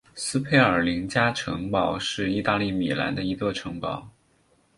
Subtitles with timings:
[0.15, 4.09] 斯佩尔林加城堡是意大利米兰的一座城堡。